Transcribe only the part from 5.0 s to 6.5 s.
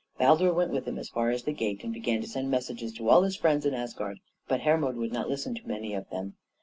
not listen to many of them.